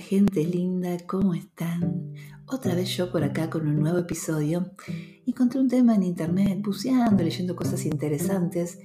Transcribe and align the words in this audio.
gente 0.00 0.44
linda, 0.44 0.96
¿cómo 1.06 1.34
están? 1.34 2.12
Otra 2.46 2.74
vez 2.74 2.96
yo 2.96 3.12
por 3.12 3.22
acá 3.22 3.48
con 3.48 3.68
un 3.68 3.78
nuevo 3.78 3.98
episodio. 3.98 4.72
Encontré 5.26 5.60
un 5.60 5.68
tema 5.68 5.94
en 5.94 6.02
internet, 6.02 6.60
buceando, 6.62 7.22
leyendo 7.22 7.54
cosas 7.54 7.86
interesantes, 7.86 8.80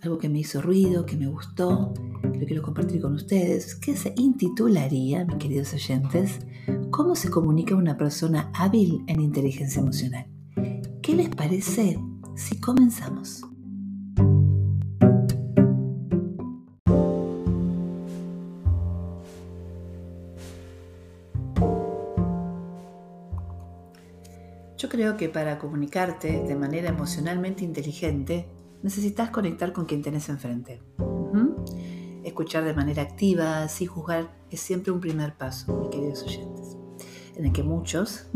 algo 0.00 0.18
que 0.18 0.28
me 0.28 0.38
hizo 0.38 0.62
ruido, 0.62 1.04
que 1.04 1.16
me 1.16 1.26
gustó, 1.26 1.92
que 2.32 2.38
lo 2.38 2.46
quiero 2.46 2.62
compartir 2.62 3.02
con 3.02 3.14
ustedes, 3.14 3.74
que 3.74 3.96
se 3.96 4.14
intitularía, 4.16 5.24
mis 5.24 5.36
queridos 5.36 5.74
oyentes, 5.74 6.40
¿Cómo 6.94 7.16
se 7.16 7.28
comunica 7.28 7.74
una 7.74 7.96
persona 7.96 8.52
hábil 8.54 9.02
en 9.08 9.20
inteligencia 9.20 9.80
emocional? 9.80 10.26
¿Qué 11.02 11.16
les 11.16 11.28
parece 11.28 11.98
si 12.36 12.60
comenzamos? 12.60 13.42
Yo 24.84 24.90
creo 24.90 25.16
que 25.16 25.30
para 25.30 25.58
comunicarte 25.58 26.42
de 26.42 26.56
manera 26.56 26.90
emocionalmente 26.90 27.64
inteligente 27.64 28.50
necesitas 28.82 29.30
conectar 29.30 29.72
con 29.72 29.86
quien 29.86 30.02
tenés 30.02 30.28
enfrente. 30.28 30.82
Escuchar 32.22 32.64
de 32.64 32.74
manera 32.74 33.00
activa, 33.00 33.66
sin 33.68 33.88
juzgar, 33.88 34.36
es 34.50 34.60
siempre 34.60 34.92
un 34.92 35.00
primer 35.00 35.38
paso, 35.38 35.74
mis 35.80 35.88
queridos 35.88 36.22
oyentes, 36.24 36.76
en 37.34 37.46
el 37.46 37.52
que 37.52 37.62
muchos 37.62 38.26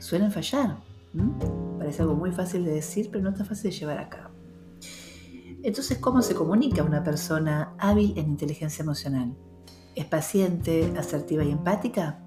suelen 0.00 0.32
fallar. 0.32 0.78
Parece 1.78 2.02
algo 2.02 2.16
muy 2.16 2.32
fácil 2.32 2.64
de 2.64 2.72
decir, 2.72 3.08
pero 3.12 3.22
no 3.22 3.32
tan 3.32 3.46
fácil 3.46 3.70
de 3.70 3.76
llevar 3.76 4.00
a 4.00 4.08
cabo. 4.08 4.34
Entonces, 5.62 5.98
¿cómo 5.98 6.20
se 6.20 6.34
comunica 6.34 6.82
una 6.82 7.04
persona 7.04 7.76
hábil 7.78 8.12
en 8.16 8.26
inteligencia 8.30 8.82
emocional? 8.82 9.36
¿Es 9.94 10.06
paciente, 10.06 10.92
asertiva 10.98 11.44
y 11.44 11.52
empática? 11.52 12.24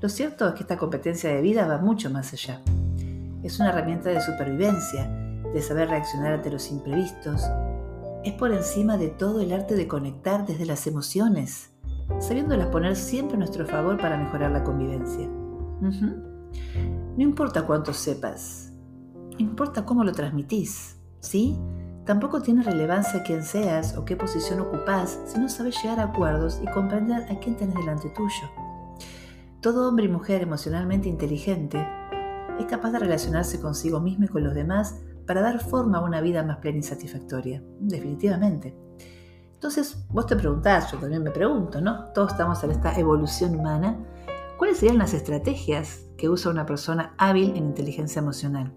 Lo 0.00 0.08
cierto 0.08 0.48
es 0.48 0.54
que 0.54 0.62
esta 0.62 0.76
competencia 0.76 1.30
de 1.30 1.40
vida 1.42 1.64
va 1.64 1.78
mucho 1.78 2.10
más 2.10 2.32
allá. 2.32 2.60
Es 3.42 3.60
una 3.60 3.70
herramienta 3.70 4.10
de 4.10 4.20
supervivencia, 4.20 5.08
de 5.52 5.62
saber 5.62 5.88
reaccionar 5.88 6.32
ante 6.32 6.50
los 6.50 6.70
imprevistos. 6.70 7.42
Es 8.24 8.32
por 8.32 8.52
encima 8.52 8.96
de 8.96 9.08
todo 9.08 9.40
el 9.40 9.52
arte 9.52 9.76
de 9.76 9.86
conectar 9.86 10.44
desde 10.44 10.66
las 10.66 10.86
emociones, 10.86 11.70
sabiéndolas 12.18 12.66
poner 12.66 12.96
siempre 12.96 13.36
a 13.36 13.38
nuestro 13.38 13.64
favor 13.66 13.96
para 13.96 14.18
mejorar 14.18 14.50
la 14.50 14.64
convivencia. 14.64 15.28
No 15.80 17.22
importa 17.22 17.64
cuánto 17.64 17.92
sepas, 17.92 18.72
importa 19.38 19.84
cómo 19.84 20.02
lo 20.02 20.12
transmitís, 20.12 20.96
¿sí? 21.20 21.56
Tampoco 22.04 22.42
tiene 22.42 22.62
relevancia 22.62 23.22
quién 23.22 23.44
seas 23.44 23.96
o 23.96 24.04
qué 24.04 24.16
posición 24.16 24.60
ocupás 24.60 25.20
si 25.26 25.38
no 25.38 25.48
sabes 25.48 25.80
llegar 25.82 26.00
a 26.00 26.04
acuerdos 26.04 26.60
y 26.62 26.66
comprender 26.66 27.30
a 27.30 27.38
quién 27.38 27.56
tenés 27.56 27.76
delante 27.76 28.08
tuyo. 28.10 28.50
Todo 29.60 29.88
hombre 29.88 30.06
y 30.06 30.08
mujer 30.08 30.42
emocionalmente 30.42 31.08
inteligente 31.08 31.86
es 32.62 32.66
capaz 32.66 32.90
de 32.90 32.98
relacionarse 32.98 33.60
consigo 33.60 34.00
mismo 34.00 34.24
y 34.24 34.28
con 34.28 34.44
los 34.44 34.54
demás 34.54 35.00
para 35.26 35.42
dar 35.42 35.60
forma 35.60 35.98
a 35.98 36.04
una 36.04 36.20
vida 36.20 36.42
más 36.42 36.58
plena 36.58 36.78
y 36.78 36.82
satisfactoria, 36.82 37.62
definitivamente. 37.80 38.74
Entonces, 39.52 40.04
vos 40.10 40.26
te 40.26 40.36
preguntás, 40.36 40.90
yo 40.92 40.98
también 40.98 41.22
me 41.22 41.30
pregunto, 41.30 41.80
¿no? 41.80 42.12
Todos 42.12 42.32
estamos 42.32 42.62
en 42.64 42.70
esta 42.70 42.98
evolución 42.98 43.56
humana. 43.56 43.98
¿Cuáles 44.56 44.78
serían 44.78 44.98
las 44.98 45.14
estrategias 45.14 46.06
que 46.16 46.28
usa 46.28 46.50
una 46.50 46.64
persona 46.64 47.14
hábil 47.18 47.50
en 47.50 47.66
inteligencia 47.66 48.20
emocional? 48.20 48.72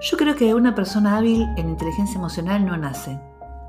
Yo 0.00 0.16
creo 0.16 0.36
que 0.36 0.54
una 0.54 0.74
persona 0.74 1.16
hábil 1.16 1.46
en 1.56 1.68
inteligencia 1.68 2.18
emocional 2.18 2.64
no 2.64 2.76
nace, 2.76 3.20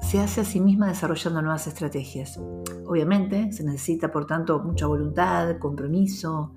se 0.01 0.19
hace 0.19 0.41
a 0.41 0.45
sí 0.45 0.59
misma 0.59 0.87
desarrollando 0.87 1.41
nuevas 1.41 1.67
estrategias. 1.67 2.39
Obviamente 2.85 3.51
se 3.51 3.63
necesita, 3.63 4.11
por 4.11 4.27
tanto, 4.27 4.59
mucha 4.59 4.87
voluntad, 4.87 5.57
compromiso, 5.57 6.53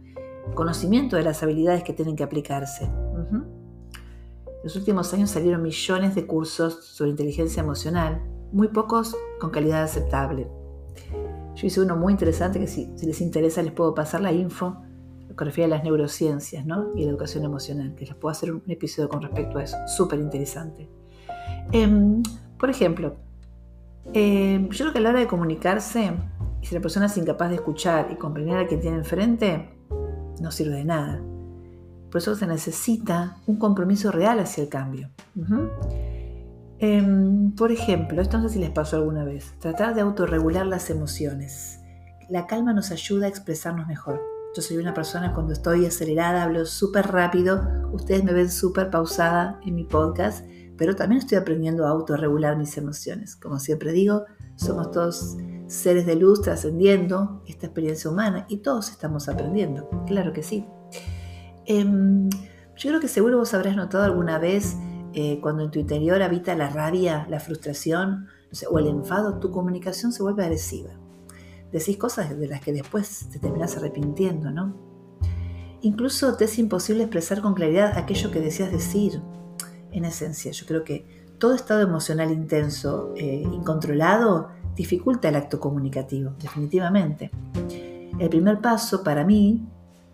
conocimiento 0.54 1.16
de 1.16 1.22
las 1.22 1.42
habilidades 1.42 1.82
que 1.82 1.92
tienen 1.92 2.16
que 2.16 2.22
aplicarse. 2.22 2.84
En 2.84 4.64
los 4.64 4.76
últimos 4.76 5.12
años 5.14 5.30
salieron 5.30 5.62
millones 5.62 6.14
de 6.14 6.26
cursos 6.26 6.84
sobre 6.84 7.10
inteligencia 7.10 7.62
emocional, 7.62 8.20
muy 8.52 8.68
pocos 8.68 9.16
con 9.38 9.50
calidad 9.50 9.82
aceptable. 9.82 10.48
Yo 11.54 11.66
hice 11.66 11.80
uno 11.80 11.96
muy 11.96 12.12
interesante 12.12 12.60
que 12.60 12.66
si, 12.66 12.92
les 13.02 13.20
interesa 13.20 13.62
les 13.62 13.72
puedo 13.72 13.94
pasar 13.94 14.20
la 14.20 14.32
info, 14.32 14.76
que 15.36 15.44
refiere 15.44 15.72
a 15.72 15.76
las 15.76 15.84
neurociencias 15.84 16.64
y 16.94 17.04
la 17.04 17.10
educación 17.10 17.44
emocional, 17.44 17.94
que 17.94 18.04
les 18.04 18.14
puedo 18.14 18.30
hacer 18.30 18.52
un 18.52 18.62
episodio 18.68 19.08
con 19.08 19.22
respecto 19.22 19.58
a 19.58 19.62
eso, 19.62 19.76
súper 19.86 20.18
interesante. 20.18 20.90
Em, 21.72 22.22
por 22.58 22.68
ejemplo, 22.68 23.16
em, 24.12 24.68
yo 24.68 24.78
creo 24.84 24.92
que 24.92 24.98
a 24.98 25.02
la 25.02 25.10
hora 25.10 25.20
de 25.20 25.26
comunicarse, 25.26 26.12
si 26.60 26.74
la 26.74 26.80
persona 26.82 27.06
es 27.06 27.16
incapaz 27.16 27.48
de 27.48 27.54
escuchar 27.54 28.08
y 28.12 28.16
comprender 28.16 28.58
a 28.58 28.66
quien 28.66 28.80
tiene 28.80 28.98
enfrente, 28.98 29.79
no 30.40 30.50
sirve 30.50 30.76
de 30.76 30.84
nada. 30.84 31.20
Por 32.10 32.20
eso 32.20 32.34
se 32.34 32.46
necesita 32.46 33.36
un 33.46 33.56
compromiso 33.56 34.10
real 34.10 34.40
hacia 34.40 34.64
el 34.64 34.68
cambio. 34.68 35.10
Em, 36.78 37.54
por 37.54 37.70
ejemplo, 37.70 38.20
esto 38.20 38.38
no 38.38 38.48
sé 38.48 38.54
si 38.54 38.58
les 38.58 38.70
pasó 38.70 38.96
alguna 38.96 39.24
vez, 39.24 39.52
tratar 39.60 39.94
de 39.94 40.00
autorregular 40.00 40.66
las 40.66 40.90
emociones. 40.90 41.78
La 42.28 42.46
calma 42.46 42.72
nos 42.72 42.90
ayuda 42.90 43.26
a 43.26 43.28
expresarnos 43.28 43.86
mejor. 43.86 44.20
Yo 44.56 44.62
soy 44.62 44.78
una 44.78 44.94
persona 44.94 45.32
cuando 45.32 45.52
estoy 45.52 45.86
acelerada, 45.86 46.42
hablo 46.42 46.64
súper 46.66 47.06
rápido, 47.06 47.62
ustedes 47.92 48.24
me 48.24 48.32
ven 48.32 48.50
súper 48.50 48.90
pausada 48.90 49.60
en 49.64 49.76
mi 49.76 49.84
podcast, 49.84 50.44
pero 50.76 50.96
también 50.96 51.20
estoy 51.20 51.38
aprendiendo 51.38 51.86
a 51.86 51.90
autorregular 51.90 52.56
mis 52.56 52.76
emociones. 52.76 53.36
Como 53.36 53.60
siempre 53.60 53.92
digo, 53.92 54.24
somos 54.56 54.90
todos 54.90 55.36
seres 55.70 56.04
de 56.04 56.16
luz 56.16 56.42
trascendiendo 56.42 57.42
esta 57.46 57.66
experiencia 57.66 58.10
humana 58.10 58.44
y 58.48 58.58
todos 58.58 58.90
estamos 58.90 59.28
aprendiendo, 59.28 59.88
claro 60.06 60.32
que 60.32 60.42
sí. 60.42 60.66
Em, 61.64 62.28
yo 62.28 62.90
creo 62.90 63.00
que 63.00 63.06
seguro 63.06 63.38
vos 63.38 63.54
habrás 63.54 63.76
notado 63.76 64.02
alguna 64.02 64.38
vez 64.38 64.76
eh, 65.14 65.38
cuando 65.40 65.62
en 65.62 65.70
tu 65.70 65.78
interior 65.78 66.22
habita 66.22 66.56
la 66.56 66.70
rabia, 66.70 67.24
la 67.30 67.38
frustración 67.38 68.26
o 68.68 68.78
el 68.80 68.88
enfado, 68.88 69.38
tu 69.38 69.52
comunicación 69.52 70.12
se 70.12 70.24
vuelve 70.24 70.42
agresiva. 70.42 70.90
Decís 71.70 71.96
cosas 71.96 72.36
de 72.36 72.48
las 72.48 72.60
que 72.60 72.72
después 72.72 73.28
te 73.30 73.38
terminas 73.38 73.76
arrepintiendo, 73.76 74.50
¿no? 74.50 74.74
Incluso 75.82 76.36
te 76.36 76.46
es 76.46 76.58
imposible 76.58 77.04
expresar 77.04 77.42
con 77.42 77.54
claridad 77.54 77.96
aquello 77.96 78.32
que 78.32 78.40
decías 78.40 78.72
decir. 78.72 79.22
En 79.92 80.04
esencia, 80.04 80.50
yo 80.50 80.66
creo 80.66 80.84
que 80.84 81.06
todo 81.38 81.54
estado 81.54 81.80
emocional 81.80 82.30
intenso, 82.30 83.12
eh, 83.16 83.42
incontrolado, 83.44 84.50
dificulta 84.74 85.28
el 85.28 85.36
acto 85.36 85.60
comunicativo, 85.60 86.32
definitivamente. 86.40 87.30
El 88.18 88.28
primer 88.28 88.60
paso 88.60 89.02
para 89.02 89.24
mí 89.24 89.66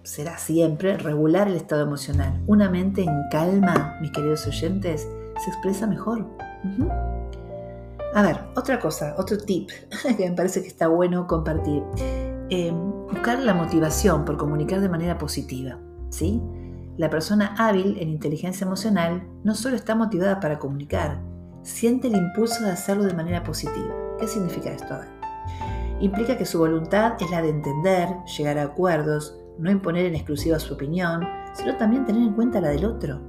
será 0.03 0.39
siempre 0.39 0.97
regular 0.97 1.49
el 1.49 1.56
estado 1.56 1.83
emocional. 1.83 2.41
Una 2.47 2.71
mente 2.71 3.03
en 3.03 3.22
calma, 3.31 3.97
mis 4.00 4.12
queridos 4.12 4.47
oyentes, 4.47 5.09
se 5.43 5.50
expresa 5.50 5.87
mejor. 5.87 6.27
A 8.15 8.22
ver, 8.22 8.39
otra 8.55 8.78
cosa, 8.78 9.15
otro 9.19 9.37
tip 9.37 9.69
que 10.17 10.31
me 10.31 10.37
parece 10.37 10.62
que 10.62 10.69
está 10.69 10.88
bueno 10.88 11.27
compartir. 11.27 11.83
Eh, 12.49 12.73
buscar 12.73 13.41
la 13.41 13.55
motivación 13.55 14.25
por 14.25 14.37
comunicar 14.37 14.81
de 14.81 14.88
manera 14.88 15.19
positiva. 15.19 15.78
¿sí? 16.11 16.41
La 16.97 17.11
persona 17.11 17.55
hábil 17.59 17.99
en 17.99 18.09
inteligencia 18.09 18.65
emocional 18.65 19.27
no 19.43 19.55
solo 19.55 19.77
está 19.77 19.94
motivada 19.94 20.41
para 20.41 20.59
comunicar, 20.59 21.21
siente 21.62 22.09
el 22.09 22.17
impulso 22.17 22.65
de 22.65 22.71
hacerlo 22.71 23.05
de 23.05 23.15
manera 23.15 23.43
positiva. 23.43 24.06
¿Qué 24.19 24.27
significa 24.27 24.71
esto? 24.71 24.99
Implica 26.00 26.37
que 26.37 26.44
su 26.44 26.59
voluntad 26.59 27.15
es 27.21 27.31
la 27.31 27.43
de 27.43 27.50
entender, 27.50 28.09
llegar 28.37 28.59
a 28.59 28.65
acuerdos, 28.65 29.38
no 29.59 29.71
imponer 29.71 30.06
en 30.06 30.15
exclusiva 30.15 30.59
su 30.59 30.75
opinión, 30.75 31.27
sino 31.54 31.77
también 31.77 32.04
tener 32.04 32.22
en 32.22 32.34
cuenta 32.34 32.60
la 32.60 32.69
del 32.69 32.84
otro. 32.84 33.21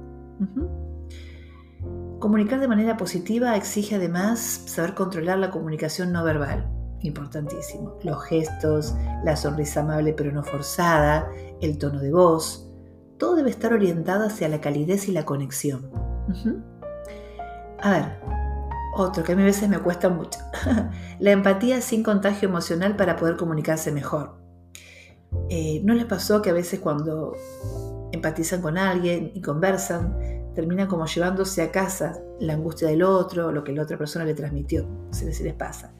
Comunicar 2.18 2.60
de 2.60 2.68
manera 2.68 2.96
positiva 2.96 3.56
exige 3.56 3.94
además 3.94 4.38
saber 4.66 4.94
controlar 4.94 5.38
la 5.38 5.50
comunicación 5.50 6.12
no 6.12 6.24
verbal. 6.24 6.68
Importantísimo. 7.00 7.96
Los 8.02 8.24
gestos, 8.24 8.94
la 9.24 9.36
sonrisa 9.36 9.80
amable 9.80 10.12
pero 10.12 10.32
no 10.32 10.42
forzada, 10.42 11.30
el 11.60 11.78
tono 11.78 12.00
de 12.00 12.12
voz. 12.12 12.68
Todo 13.18 13.36
debe 13.36 13.50
estar 13.50 13.72
orientado 13.72 14.26
hacia 14.26 14.48
la 14.48 14.60
calidez 14.60 15.08
y 15.08 15.12
la 15.12 15.24
conexión. 15.24 15.90
A 17.80 17.90
ver, 17.90 18.37
otro 18.98 19.24
que 19.24 19.32
a 19.32 19.36
mí 19.36 19.42
a 19.42 19.46
veces 19.46 19.68
me 19.68 19.78
cuesta 19.78 20.08
mucho. 20.08 20.40
la 21.18 21.30
empatía 21.30 21.80
sin 21.80 22.02
contagio 22.02 22.48
emocional 22.48 22.96
para 22.96 23.16
poder 23.16 23.36
comunicarse 23.36 23.92
mejor. 23.92 24.38
Eh, 25.50 25.80
¿No 25.84 25.94
les 25.94 26.06
pasó 26.06 26.42
que 26.42 26.50
a 26.50 26.52
veces 26.52 26.80
cuando 26.80 27.36
empatizan 28.12 28.62
con 28.62 28.78
alguien 28.78 29.32
y 29.34 29.40
conversan, 29.40 30.52
terminan 30.54 30.88
como 30.88 31.06
llevándose 31.06 31.62
a 31.62 31.70
casa 31.70 32.18
la 32.40 32.54
angustia 32.54 32.88
del 32.88 33.02
otro, 33.02 33.52
lo 33.52 33.62
que 33.64 33.72
la 33.72 33.82
otra 33.82 33.98
persona 33.98 34.24
le 34.24 34.34
transmitió? 34.34 34.86
No 34.86 35.12
sé 35.12 35.32
si 35.32 35.44
les 35.44 35.54
pasa. 35.54 35.92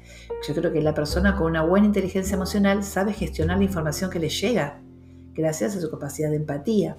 Yo 0.47 0.55
creo 0.55 0.73
que 0.73 0.81
la 0.81 0.95
persona 0.95 1.37
con 1.37 1.47
una 1.47 1.63
buena 1.63 1.87
inteligencia 1.87 2.35
emocional 2.35 2.83
sabe 2.83 3.13
gestionar 3.13 3.59
la 3.59 3.65
información 3.65 4.11
que 4.11 4.19
le 4.19 4.29
llega 4.29 4.81
gracias 5.35 5.77
a 5.77 5.81
su 5.81 5.91
capacidad 5.91 6.31
de 6.31 6.37
empatía 6.37 6.97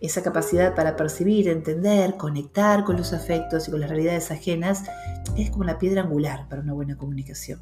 esa 0.00 0.22
capacidad 0.22 0.74
para 0.74 0.96
percibir, 0.96 1.48
entender, 1.48 2.16
conectar 2.16 2.84
con 2.84 2.96
los 2.96 3.12
afectos 3.12 3.68
y 3.68 3.70
con 3.70 3.80
las 3.80 3.90
realidades 3.90 4.30
ajenas 4.30 4.84
es 5.36 5.50
como 5.50 5.64
la 5.64 5.78
piedra 5.78 6.02
angular 6.02 6.48
para 6.48 6.62
una 6.62 6.72
buena 6.72 6.96
comunicación. 6.96 7.60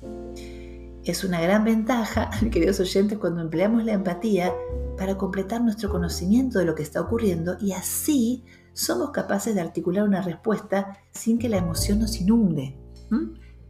es 1.04 1.24
una 1.24 1.40
gran 1.40 1.64
ventaja, 1.64 2.30
queridos 2.50 2.80
oyentes, 2.80 3.18
cuando 3.18 3.40
empleamos 3.40 3.84
la 3.84 3.92
empatía 3.92 4.52
para 4.96 5.16
completar 5.16 5.62
nuestro 5.62 5.90
conocimiento 5.90 6.58
de 6.58 6.64
lo 6.64 6.74
que 6.74 6.82
está 6.82 7.00
ocurriendo 7.00 7.56
y 7.60 7.72
así 7.72 8.44
somos 8.72 9.10
capaces 9.10 9.54
de 9.54 9.60
articular 9.60 10.04
una 10.04 10.22
respuesta 10.22 10.98
sin 11.10 11.38
que 11.38 11.48
la 11.48 11.56
emoción 11.56 11.98
nos 11.98 12.20
inunde. 12.20 12.76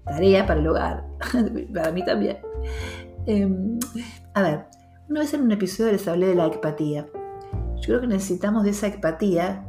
Tarea 0.04 0.46
para 0.46 0.60
el 0.60 0.66
hogar, 0.66 1.06
para 1.74 1.92
mí 1.92 2.04
también. 2.04 2.38
Em, 3.26 3.78
a 4.34 4.42
ver, 4.42 4.66
una 5.08 5.20
vez 5.20 5.32
en 5.32 5.42
un 5.42 5.52
episodio 5.52 5.92
les 5.92 6.08
hablé 6.08 6.26
de 6.28 6.34
la 6.34 6.46
empatía. 6.46 7.06
Yo 7.80 7.86
creo 7.86 8.00
que 8.00 8.06
necesitamos 8.06 8.64
de 8.64 8.70
esa 8.70 8.88
empatía 8.88 9.64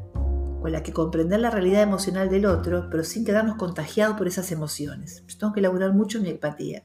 con 0.61 0.71
la 0.71 0.83
que 0.83 0.91
comprender 0.91 1.39
la 1.39 1.49
realidad 1.49 1.81
emocional 1.81 2.29
del 2.29 2.45
otro, 2.45 2.87
pero 2.89 3.03
sin 3.03 3.23
quedarnos 3.23 3.55
contagiados 3.55 4.17
por 4.17 4.27
esas 4.27 4.51
emociones. 4.51 5.23
Yo 5.27 5.37
tengo 5.37 5.53
que 5.53 5.61
elaborar 5.61 5.93
mucho 5.93 6.19
mi 6.21 6.29
empatía. 6.29 6.83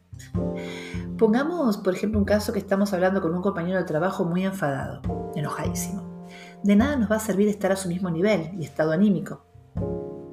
Pongamos, 1.19 1.79
por 1.79 1.95
ejemplo, 1.95 2.19
un 2.19 2.25
caso 2.25 2.53
que 2.53 2.59
estamos 2.59 2.93
hablando 2.93 3.21
con 3.21 3.35
un 3.35 3.43
compañero 3.43 3.79
de 3.79 3.85
trabajo 3.85 4.25
muy 4.25 4.45
enfadado, 4.45 5.03
enojadísimo. 5.35 6.27
De 6.63 6.77
nada 6.77 6.97
nos 6.97 7.11
va 7.11 7.17
a 7.17 7.21
servir 7.21 7.49
estar 7.49 7.73
a 7.73 7.77
su 7.77 7.89
mismo 7.89 8.11
nivel 8.11 8.53
y 8.59 8.65
estado 8.65 8.93
anímico. 8.93 9.45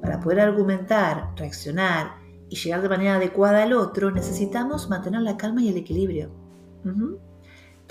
Para 0.00 0.20
poder 0.20 0.40
argumentar, 0.40 1.30
reaccionar 1.36 2.22
y 2.48 2.56
llegar 2.56 2.82
de 2.82 2.88
manera 2.88 3.16
adecuada 3.16 3.62
al 3.62 3.72
otro, 3.72 4.10
necesitamos 4.10 4.88
mantener 4.88 5.22
la 5.22 5.36
calma 5.36 5.62
y 5.62 5.68
el 5.68 5.76
equilibrio. 5.76 6.30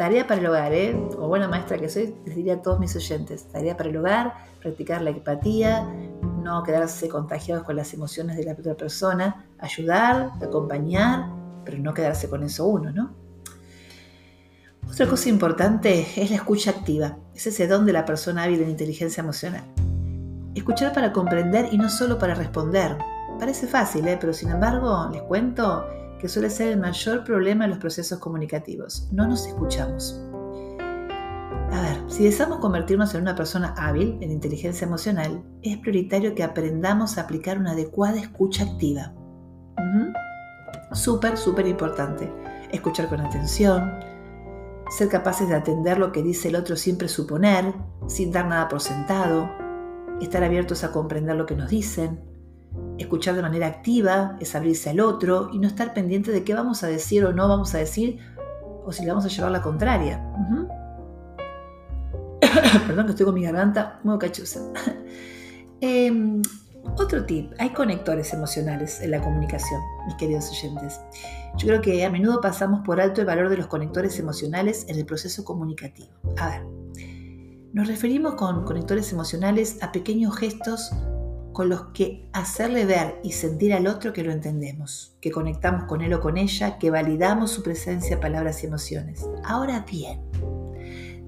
Tarea 0.02 0.26
para 0.26 0.42
el 0.42 0.48
hogar, 0.48 0.74
¿eh? 0.74 1.00
Como 1.14 1.28
buena 1.28 1.48
maestra 1.48 1.78
que 1.78 1.88
soy, 1.88 2.16
les 2.26 2.36
diría 2.36 2.56
a 2.56 2.62
todos 2.64 2.80
mis 2.80 2.96
oyentes, 2.96 3.44
tarea 3.52 3.78
para 3.78 3.88
el 3.88 3.98
hogar, 3.98 4.34
practicar 4.60 5.04
la 5.04 5.12
empatía, 5.12 5.88
no 6.42 6.64
quedarse 6.64 7.08
contagiados 7.08 7.64
con 7.66 7.76
las 7.76 7.94
emociones 7.94 8.36
de 8.36 8.46
la 8.46 8.54
otra 8.54 8.74
persona, 8.74 9.46
ayudar, 9.60 10.32
acompañar, 10.42 11.30
pero 11.64 11.78
no 11.78 11.94
quedarse 11.94 12.28
con 12.32 12.42
eso 12.42 12.66
uno, 12.66 12.92
¿no? 12.92 13.14
Otra 14.90 15.06
cosa 15.06 15.30
importante 15.30 16.08
es 16.16 16.32
la 16.32 16.38
escucha 16.38 16.72
activa, 16.72 17.20
es 17.36 17.46
ese 17.46 17.68
don 17.68 17.86
de 17.86 17.94
la 17.94 18.04
persona 18.04 18.42
hábil 18.42 18.64
en 18.64 18.72
inteligencia 18.72 19.22
emocional. 19.22 19.66
Escuchar 20.56 20.94
para 20.94 21.14
comprender 21.14 21.72
y 21.72 21.78
no 21.78 21.92
solo 21.92 22.18
para 22.18 22.34
responder. 22.34 22.98
Parece 23.38 23.68
fácil, 23.68 24.08
¿eh? 24.08 24.18
pero 24.20 24.34
sin 24.34 24.50
embargo, 24.50 25.10
les 25.14 25.22
cuento 25.22 25.86
que 26.22 26.30
suele 26.30 26.52
ser 26.52 26.68
el 26.68 26.80
mayor 26.80 27.24
problema 27.24 27.64
en 27.64 27.72
los 27.72 27.80
procesos 27.80 28.20
comunicativos. 28.20 29.10
No 29.12 29.28
nos 29.28 29.48
escuchamos. 29.48 30.22
A 31.72 31.82
ver, 31.82 32.04
si 32.08 32.24
deseamos 32.24 32.60
convertirnos 32.60 33.16
en 33.16 33.22
una 33.22 33.36
persona 33.36 33.74
hábil 33.76 34.20
en 34.22 34.32
inteligencia 34.32 34.86
emocional, 34.86 35.44
es 35.64 35.80
prioritario 35.80 36.36
que 36.36 36.44
aprendamos 36.44 37.18
a 37.18 37.22
aplicar 37.22 37.58
una 37.58 37.72
adecuada 37.72 38.20
escucha 38.20 38.66
activa. 38.66 39.16
Súper, 40.92 41.38
súper 41.38 41.66
importante. 41.66 42.32
Escuchar 42.72 43.10
con 43.10 43.22
atención, 43.22 43.92
ser 44.90 45.08
capaces 45.10 45.50
de 45.50 45.56
atender 45.56 45.98
lo 45.98 46.12
que 46.12 46.22
dice 46.22 46.50
el 46.50 46.56
otro 46.56 46.76
sin 46.76 47.00
presuponer, 47.00 47.74
sin 48.08 48.32
dar 48.32 48.46
nada 48.46 48.68
por 48.68 48.82
sentado, 48.82 49.50
estar 50.22 50.44
abiertos 50.44 50.84
a 50.84 50.92
comprender 50.92 51.36
lo 51.36 51.48
que 51.48 51.56
nos 51.56 51.70
dicen, 51.70 52.31
escuchar 53.02 53.36
de 53.36 53.42
manera 53.42 53.68
activa 53.68 54.38
es 54.40 54.56
abrirse 54.56 54.90
al 54.90 55.00
otro 55.00 55.50
y 55.54 55.60
no 55.60 55.68
estar 55.68 55.94
pendiente 55.94 56.32
de 56.32 56.44
qué 56.44 56.54
vamos 56.54 56.84
a 56.84 56.88
decir 56.88 57.26
o 57.26 57.34
no 57.34 57.48
vamos 57.48 57.74
a 57.76 57.78
decir 57.78 58.20
o 58.84 58.92
si 58.92 59.04
le 59.04 59.10
vamos 59.10 59.26
a 59.26 59.30
llevar 59.30 59.52
la 59.52 59.62
contraria. 59.62 60.24
Perdón 62.88 63.06
que 63.06 63.12
estoy 63.12 63.26
con 63.26 63.36
mi 63.36 63.44
garganta 63.44 64.00
muy 64.04 64.18
cachuza. 64.18 64.60
Em, 65.84 66.44
otro 66.96 67.26
tip, 67.26 67.54
hay 67.58 67.72
conectores 67.72 68.34
emocionales 68.34 69.02
en 69.02 69.10
la 69.10 69.20
comunicación, 69.20 69.82
mis 70.06 70.16
queridos 70.16 70.52
oyentes. 70.52 71.00
Yo 71.58 71.68
creo 71.68 71.82
que 71.82 72.06
a 72.06 72.12
menudo 72.12 72.40
pasamos 72.40 72.82
por 72.86 73.02
alto 73.02 73.22
el 73.22 73.26
valor 73.26 73.50
de 73.50 73.58
los 73.58 73.66
conectores 73.66 74.20
emocionales 74.20 74.86
en 74.90 74.98
el 74.98 75.06
proceso 75.08 75.44
comunicativo. 75.44 76.12
A 76.38 76.50
ver, 76.50 76.64
nos 77.74 77.88
referimos 77.88 78.36
con 78.36 78.64
conectores 78.64 79.12
emocionales 79.12 79.82
a 79.82 79.92
pequeños 79.92 80.38
gestos 80.38 80.92
con 81.54 81.70
los 81.70 81.88
que 81.94 82.28
hacerle 82.34 82.86
ver 82.86 83.20
y 83.24 83.34
sentir 83.34 83.74
al 83.74 83.88
otro 83.88 84.14
que 84.14 84.24
lo 84.24 84.32
entendemos, 84.32 85.16
que 85.22 85.32
conectamos 85.32 85.86
con 85.86 86.02
él 86.02 86.14
o 86.14 86.22
con 86.22 86.38
ella, 86.38 86.78
que 86.78 86.92
validamos 86.92 87.52
su 87.52 87.64
presencia, 87.64 88.20
palabras 88.20 88.64
y 88.64 88.68
emociones. 88.68 89.28
Ahora 89.44 89.86
bien, 89.90 90.22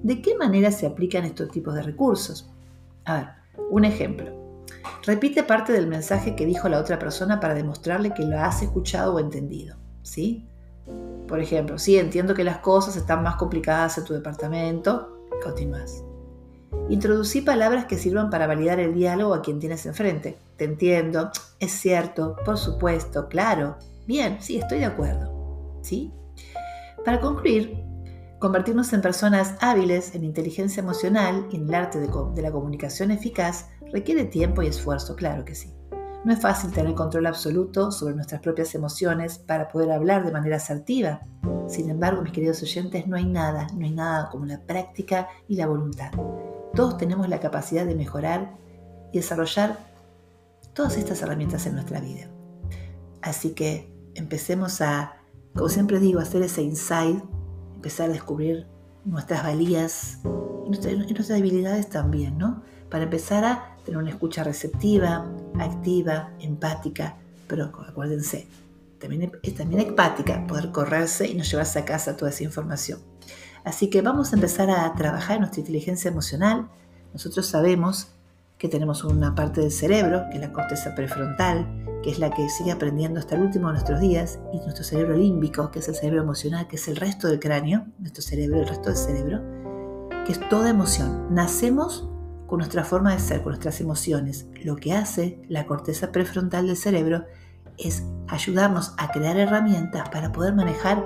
¿de 0.02 0.22
qué 0.22 0.36
manera 0.36 0.70
se 0.70 0.86
aplican 0.86 1.24
estos 1.24 1.50
tipos 1.50 1.74
de 1.74 1.82
recursos? 1.82 2.50
A 3.04 3.16
ver, 3.16 3.28
un 3.70 3.84
ejemplo. 3.84 4.32
Repite 5.04 5.42
parte 5.42 5.72
del 5.72 5.86
mensaje 5.86 6.34
que 6.34 6.46
dijo 6.46 6.68
la 6.68 6.80
otra 6.80 6.98
persona 6.98 7.40
para 7.40 7.54
demostrarle 7.54 8.14
que 8.14 8.24
lo 8.24 8.38
has 8.38 8.62
escuchado 8.62 9.14
o 9.14 9.18
entendido. 9.18 9.76
¿Sí? 10.02 10.46
Por 11.28 11.40
ejemplo, 11.40 11.78
sí, 11.78 11.98
entiendo 11.98 12.34
que 12.34 12.44
las 12.44 12.58
cosas 12.58 12.96
están 12.96 13.22
más 13.22 13.36
complicadas 13.36 13.98
en 13.98 14.04
tu 14.04 14.14
departamento. 14.14 15.26
Continúas. 15.42 16.04
Introducí 16.88 17.40
palabras 17.40 17.86
que 17.86 17.98
sirvan 17.98 18.30
para 18.30 18.46
validar 18.46 18.78
el 18.78 18.94
diálogo 18.94 19.34
a 19.34 19.42
quien 19.42 19.58
tienes 19.58 19.86
enfrente. 19.86 20.38
Te 20.56 20.64
entiendo, 20.64 21.30
es 21.58 21.72
cierto, 21.72 22.36
por 22.44 22.58
supuesto, 22.58 23.28
claro. 23.28 23.76
Bien, 24.06 24.38
sí, 24.40 24.58
estoy 24.58 24.80
de 24.80 24.84
acuerdo. 24.84 25.80
¿Sí? 25.82 26.12
Para 27.04 27.20
concluir, 27.20 27.82
convertirnos 28.38 28.92
en 28.92 29.00
personas 29.00 29.54
hábiles 29.60 30.14
en 30.14 30.24
inteligencia 30.24 30.82
emocional 30.82 31.46
y 31.50 31.56
en 31.56 31.68
el 31.68 31.74
arte 31.74 32.00
de, 32.00 32.08
de 32.34 32.42
la 32.42 32.52
comunicación 32.52 33.10
eficaz 33.10 33.68
requiere 33.92 34.24
tiempo 34.24 34.62
y 34.62 34.66
esfuerzo, 34.66 35.16
claro 35.16 35.44
que 35.44 35.54
sí. 35.54 35.74
No 36.24 36.32
es 36.32 36.40
fácil 36.40 36.72
tener 36.72 36.94
control 36.94 37.26
absoluto 37.26 37.90
sobre 37.92 38.14
nuestras 38.14 38.40
propias 38.40 38.74
emociones 38.74 39.38
para 39.38 39.68
poder 39.68 39.92
hablar 39.92 40.24
de 40.24 40.32
manera 40.32 40.56
asertiva. 40.56 41.20
Sin 41.68 41.90
embargo, 41.90 42.22
mis 42.22 42.32
queridos 42.32 42.62
oyentes, 42.62 43.06
no 43.06 43.16
hay 43.16 43.26
nada, 43.26 43.66
no 43.74 43.84
hay 43.84 43.92
nada 43.92 44.30
como 44.30 44.46
la 44.46 44.58
práctica 44.60 45.28
y 45.48 45.56
la 45.56 45.66
voluntad. 45.66 46.10
Todos 46.74 46.96
tenemos 46.98 47.28
la 47.28 47.38
capacidad 47.38 47.86
de 47.86 47.94
mejorar 47.94 48.56
y 49.12 49.18
desarrollar 49.18 49.78
todas 50.72 50.96
estas 50.96 51.22
herramientas 51.22 51.66
en 51.66 51.74
nuestra 51.74 52.00
vida. 52.00 52.28
Así 53.22 53.50
que 53.50 53.92
empecemos 54.14 54.80
a, 54.80 55.14
como 55.54 55.68
siempre 55.68 56.00
digo, 56.00 56.18
hacer 56.18 56.42
ese 56.42 56.62
insight, 56.62 57.22
empezar 57.76 58.10
a 58.10 58.12
descubrir 58.12 58.66
nuestras 59.04 59.44
valías 59.44 60.18
y 60.66 60.68
nuestras, 60.68 61.28
debilidades 61.28 61.88
también, 61.88 62.38
¿no? 62.38 62.62
Para 62.90 63.04
empezar 63.04 63.44
a 63.44 63.76
tener 63.84 63.98
una 63.98 64.10
escucha 64.10 64.42
receptiva, 64.42 65.30
activa, 65.58 66.34
empática, 66.40 67.16
pero 67.46 67.66
acuérdense, 67.88 68.48
también 68.98 69.32
es 69.42 69.54
también 69.54 69.80
empática, 69.80 70.44
poder 70.46 70.72
correrse 70.72 71.28
y 71.28 71.34
no 71.34 71.44
llevarse 71.44 71.78
a 71.78 71.84
casa 71.84 72.16
toda 72.16 72.30
esa 72.30 72.42
información. 72.44 73.00
Así 73.64 73.88
que 73.88 74.02
vamos 74.02 74.32
a 74.32 74.36
empezar 74.36 74.70
a 74.70 74.92
trabajar 74.94 75.38
nuestra 75.38 75.60
inteligencia 75.60 76.10
emocional. 76.10 76.68
Nosotros 77.12 77.46
sabemos 77.46 78.08
que 78.58 78.68
tenemos 78.68 79.04
una 79.04 79.34
parte 79.34 79.62
del 79.62 79.72
cerebro, 79.72 80.24
que 80.30 80.36
es 80.36 80.40
la 80.42 80.52
corteza 80.52 80.94
prefrontal, 80.94 82.00
que 82.02 82.10
es 82.10 82.18
la 82.18 82.30
que 82.30 82.48
sigue 82.48 82.72
aprendiendo 82.72 83.18
hasta 83.18 83.34
el 83.36 83.42
último 83.42 83.68
de 83.68 83.74
nuestros 83.74 84.00
días, 84.00 84.38
y 84.52 84.58
nuestro 84.58 84.84
cerebro 84.84 85.16
límbico, 85.16 85.70
que 85.70 85.78
es 85.80 85.88
el 85.88 85.94
cerebro 85.94 86.22
emocional, 86.22 86.68
que 86.68 86.76
es 86.76 86.86
el 86.88 86.96
resto 86.96 87.28
del 87.28 87.40
cráneo, 87.40 87.86
nuestro 87.98 88.22
cerebro, 88.22 88.60
el 88.60 88.68
resto 88.68 88.90
del 88.90 88.98
cerebro, 88.98 89.42
que 90.24 90.32
es 90.32 90.48
toda 90.48 90.70
emoción. 90.70 91.34
Nacemos 91.34 92.08
con 92.46 92.58
nuestra 92.58 92.84
forma 92.84 93.12
de 93.14 93.20
ser, 93.20 93.42
con 93.42 93.50
nuestras 93.50 93.80
emociones. 93.80 94.46
Lo 94.62 94.76
que 94.76 94.92
hace 94.92 95.42
la 95.48 95.66
corteza 95.66 96.12
prefrontal 96.12 96.66
del 96.66 96.76
cerebro 96.76 97.24
es 97.78 98.04
ayudarnos 98.28 98.94
a 98.98 99.10
crear 99.10 99.36
herramientas 99.36 100.08
para 100.10 100.32
poder 100.32 100.54
manejar 100.54 101.04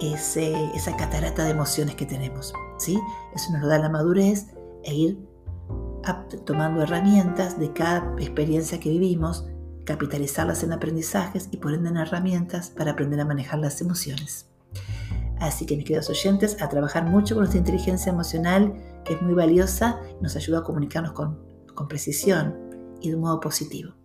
esa 0.00 0.96
catarata 0.96 1.44
de 1.44 1.50
emociones 1.50 1.94
que 1.94 2.06
tenemos. 2.06 2.52
¿sí? 2.78 2.98
Eso 3.34 3.52
nos 3.52 3.62
lo 3.62 3.68
da 3.68 3.78
la 3.78 3.88
madurez 3.88 4.46
e 4.84 4.94
ir 4.94 5.18
tomando 6.44 6.82
herramientas 6.82 7.58
de 7.58 7.72
cada 7.72 8.14
experiencia 8.18 8.80
que 8.80 8.90
vivimos, 8.90 9.46
capitalizarlas 9.84 10.62
en 10.62 10.72
aprendizajes 10.72 11.48
y 11.50 11.58
por 11.58 11.74
ende 11.74 11.90
en 11.90 11.98
herramientas 11.98 12.70
para 12.70 12.92
aprender 12.92 13.20
a 13.20 13.24
manejar 13.24 13.58
las 13.58 13.80
emociones. 13.80 14.46
Así 15.38 15.64
que 15.64 15.76
mis 15.76 15.86
queridos 15.86 16.10
oyentes, 16.10 16.60
a 16.60 16.68
trabajar 16.68 17.06
mucho 17.06 17.34
con 17.34 17.42
nuestra 17.42 17.58
inteligencia 17.58 18.12
emocional, 18.12 18.74
que 19.04 19.14
es 19.14 19.22
muy 19.22 19.34
valiosa, 19.34 19.98
nos 20.20 20.36
ayuda 20.36 20.58
a 20.58 20.64
comunicarnos 20.64 21.12
con, 21.12 21.38
con 21.74 21.88
precisión 21.88 22.56
y 23.00 23.08
de 23.08 23.16
un 23.16 23.22
modo 23.22 23.40
positivo. 23.40 23.99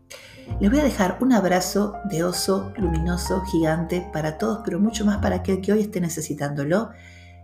Les 0.59 0.69
voy 0.69 0.79
a 0.79 0.83
dejar 0.83 1.17
un 1.21 1.33
abrazo 1.33 1.95
de 2.09 2.23
oso 2.23 2.71
luminoso, 2.77 3.41
gigante, 3.45 4.07
para 4.13 4.37
todos, 4.37 4.61
pero 4.63 4.79
mucho 4.79 5.05
más 5.05 5.17
para 5.17 5.37
aquel 5.37 5.59
que 5.59 5.73
hoy 5.73 5.81
esté 5.81 5.99
necesitándolo. 5.99 6.91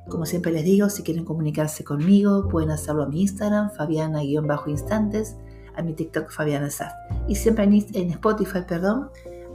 Como 0.07 0.25
siempre 0.25 0.51
les 0.51 0.63
digo, 0.63 0.89
si 0.89 1.03
quieren 1.03 1.25
comunicarse 1.25 1.83
conmigo, 1.83 2.47
pueden 2.47 2.71
hacerlo 2.71 3.03
a 3.03 3.07
mi 3.07 3.21
Instagram, 3.21 3.71
Fabiana-instantes, 3.71 5.35
a 5.75 5.81
mi 5.81 5.93
TikTok, 5.93 6.31
Fabiana 6.31 6.69
Saf. 6.69 6.93
Y 7.27 7.35
siempre 7.35 7.65
en 7.65 8.11
Spotify, 8.11 8.59
perdón, 8.67 9.09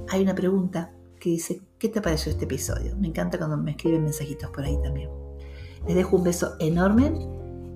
hay 0.08 0.22
una 0.22 0.34
pregunta 0.34 0.92
que 1.18 1.30
dice, 1.30 1.62
¿qué 1.78 1.88
te 1.88 2.00
pareció 2.00 2.30
este 2.30 2.44
episodio? 2.44 2.96
Me 2.96 3.08
encanta 3.08 3.38
cuando 3.38 3.56
me 3.56 3.72
escriben 3.72 4.04
mensajitos 4.04 4.50
por 4.50 4.64
ahí 4.64 4.78
también. 4.82 5.10
Les 5.86 5.96
dejo 5.96 6.16
un 6.16 6.24
beso 6.24 6.56
enorme 6.58 7.12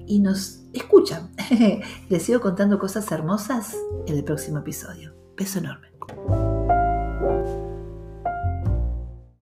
y 0.07 0.21
nos 0.21 0.65
escuchan. 0.73 1.31
Les 2.09 2.23
sigo 2.23 2.41
contando 2.41 2.79
cosas 2.79 3.11
hermosas 3.13 3.77
en 4.07 4.17
el 4.17 4.25
próximo 4.25 4.59
episodio. 4.59 5.20
Beso 5.41 5.59
enorme. 5.59 5.90